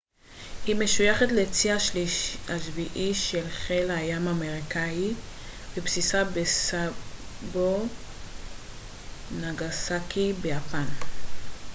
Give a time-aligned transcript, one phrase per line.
[0.65, 1.69] היא משויכת לצי
[2.49, 5.11] השביעי של חיל הים האמריקאי
[5.77, 7.85] ובסיסה בסאסבו
[9.41, 10.85] נגאסאקי ביפן